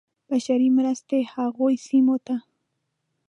[0.29, 2.35] بشري مرستې هغو سیمو ته.